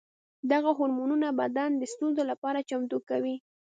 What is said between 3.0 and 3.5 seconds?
کوي.